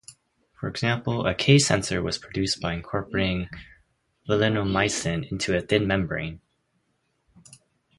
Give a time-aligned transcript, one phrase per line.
[0.59, 3.47] For example, a K sensor was produced by incorporating
[4.27, 6.41] valinomycin into a thin membrane.